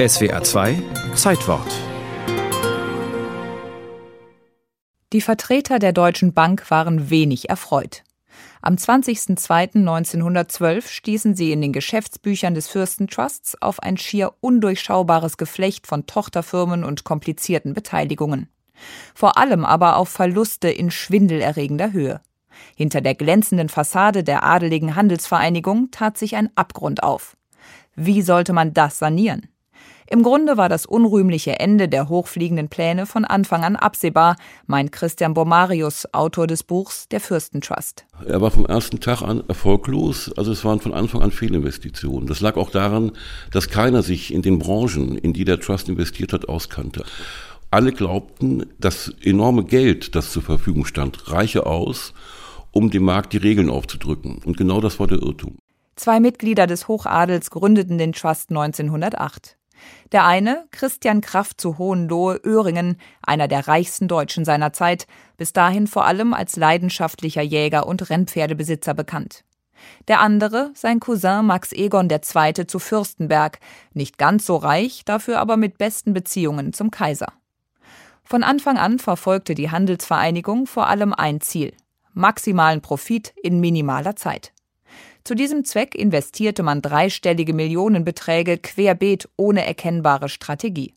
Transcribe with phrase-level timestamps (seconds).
[0.00, 0.80] SWA 2
[1.16, 1.66] Zeitwort
[5.12, 8.04] Die Vertreter der Deutschen Bank waren wenig erfreut.
[8.62, 16.06] Am 20.02.1912 stießen sie in den Geschäftsbüchern des Fürstentrusts auf ein schier undurchschaubares Geflecht von
[16.06, 18.48] Tochterfirmen und komplizierten Beteiligungen.
[19.16, 22.20] Vor allem aber auf Verluste in schwindelerregender Höhe.
[22.76, 27.36] Hinter der glänzenden Fassade der adeligen Handelsvereinigung tat sich ein Abgrund auf.
[27.96, 29.48] Wie sollte man das sanieren?
[30.10, 35.34] Im Grunde war das unrühmliche Ende der hochfliegenden Pläne von Anfang an absehbar, meint Christian
[35.34, 38.06] Bomarius, Autor des Buchs Der Fürstentrust.
[38.26, 42.26] Er war vom ersten Tag an erfolglos, also es waren von Anfang an Fehlinvestitionen.
[42.26, 43.12] Das lag auch daran,
[43.52, 47.04] dass keiner sich in den Branchen, in die der Trust investiert hat, auskannte.
[47.70, 52.14] Alle glaubten, das enorme Geld, das zur Verfügung stand, reiche aus,
[52.72, 54.40] um dem Markt die Regeln aufzudrücken.
[54.42, 55.58] Und genau das war der Irrtum.
[55.96, 59.57] Zwei Mitglieder des Hochadels gründeten den Trust 1908.
[60.12, 66.06] Der eine, Christian Kraft zu Hohenlohe-Öhringen, einer der reichsten Deutschen seiner Zeit, bis dahin vor
[66.06, 69.44] allem als leidenschaftlicher Jäger und Rennpferdebesitzer bekannt.
[70.08, 72.66] Der andere, sein Cousin Max Egon II.
[72.66, 73.60] zu Fürstenberg,
[73.94, 77.32] nicht ganz so reich, dafür aber mit besten Beziehungen zum Kaiser.
[78.24, 81.72] Von Anfang an verfolgte die Handelsvereinigung vor allem ein Ziel
[82.18, 84.52] maximalen Profit in minimaler Zeit.
[85.28, 90.94] Zu diesem Zweck investierte man dreistellige Millionenbeträge querbeet ohne erkennbare Strategie.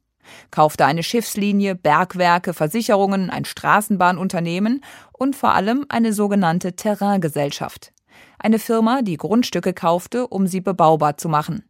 [0.52, 7.92] Kaufte eine Schiffslinie, Bergwerke, Versicherungen, ein Straßenbahnunternehmen und vor allem eine sogenannte Terraingesellschaft.
[8.40, 11.66] Eine Firma, die Grundstücke kaufte, um sie bebaubar zu machen.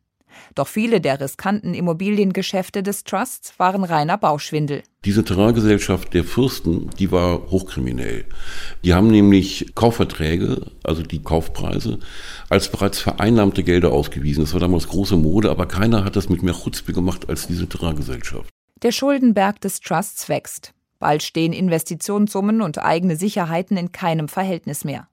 [0.55, 4.83] Doch viele der riskanten Immobiliengeschäfte des Trusts waren reiner Bauschwindel.
[5.03, 8.25] Diese Terraingesellschaft der Fürsten, die war hochkriminell.
[8.83, 11.99] Die haben nämlich Kaufverträge, also die Kaufpreise,
[12.49, 14.43] als bereits vereinnahmte Gelder ausgewiesen.
[14.43, 17.67] Das war damals große Mode, aber keiner hat das mit mehr Chutzpe gemacht als diese
[17.67, 18.49] Terraingesellschaft.
[18.83, 20.73] Der Schuldenberg des Trusts wächst.
[20.99, 25.07] Bald stehen Investitionssummen und eigene Sicherheiten in keinem Verhältnis mehr.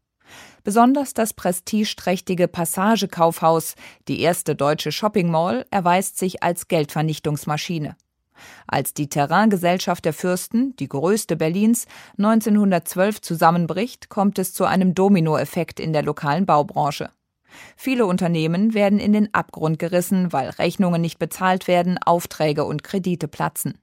[0.68, 3.74] Besonders das prestigeträchtige Passagekaufhaus,
[4.06, 7.96] die erste deutsche Shopping Mall, erweist sich als Geldvernichtungsmaschine.
[8.66, 11.86] Als die Terraingesellschaft der Fürsten, die größte Berlins,
[12.18, 17.08] 1912 zusammenbricht, kommt es zu einem Dominoeffekt in der lokalen Baubranche.
[17.74, 23.26] Viele Unternehmen werden in den Abgrund gerissen, weil Rechnungen nicht bezahlt werden, Aufträge und Kredite
[23.26, 23.78] platzen.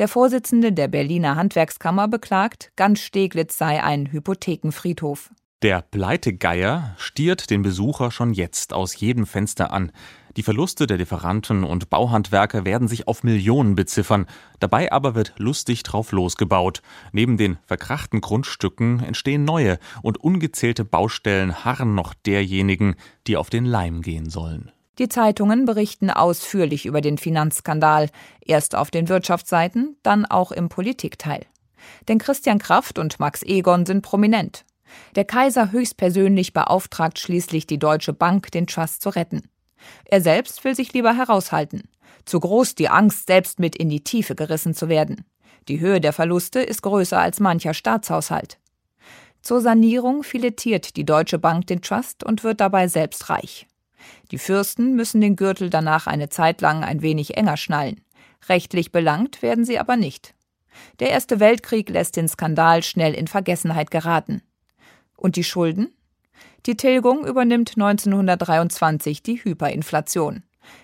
[0.00, 5.30] Der Vorsitzende der Berliner Handwerkskammer beklagt, ganz Steglitz sei ein Hypothekenfriedhof.
[5.62, 9.92] Der Pleitegeier stiert den Besucher schon jetzt aus jedem Fenster an.
[10.36, 14.26] Die Verluste der Lieferanten und Bauhandwerker werden sich auf Millionen beziffern.
[14.58, 16.82] Dabei aber wird lustig drauf losgebaut.
[17.12, 22.96] Neben den verkrachten Grundstücken entstehen neue und ungezählte Baustellen harren noch derjenigen,
[23.28, 24.72] die auf den Leim gehen sollen.
[24.98, 28.10] Die Zeitungen berichten ausführlich über den Finanzskandal,
[28.44, 31.46] erst auf den Wirtschaftsseiten, dann auch im Politikteil.
[32.08, 34.64] Denn Christian Kraft und Max Egon sind prominent.
[35.14, 39.48] Der Kaiser höchstpersönlich beauftragt schließlich die Deutsche Bank, den Trust zu retten.
[40.04, 41.82] Er selbst will sich lieber heraushalten.
[42.24, 45.24] Zu groß die Angst, selbst mit in die Tiefe gerissen zu werden.
[45.68, 48.58] Die Höhe der Verluste ist größer als mancher Staatshaushalt.
[49.42, 53.66] Zur Sanierung filetiert die Deutsche Bank den Trust und wird dabei selbst reich.
[54.30, 58.00] Die Fürsten müssen den Gürtel danach eine Zeit lang ein wenig enger schnallen.
[58.48, 60.34] Rechtlich belangt werden sie aber nicht.
[61.00, 64.42] Der Erste Weltkrieg lässt den Skandal schnell in Vergessenheit geraten.
[65.22, 65.94] Und die Schulden?
[66.66, 70.42] Die Tilgung übernimmt 1923 die Hyperinflation.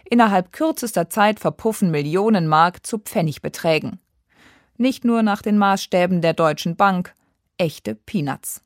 [0.09, 3.99] Innerhalb kürzester Zeit verpuffen Millionen Mark zu Pfennigbeträgen.
[4.77, 7.15] Nicht nur nach den Maßstäben der Deutschen Bank,
[7.57, 8.63] echte Peanuts.